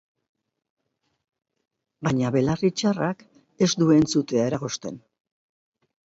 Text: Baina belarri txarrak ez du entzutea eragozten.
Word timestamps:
Baina 2.07 2.31
belarri 2.35 2.71
txarrak 2.81 3.21
ez 3.65 3.67
du 3.83 3.89
entzutea 3.97 4.47
eragozten. 4.53 4.97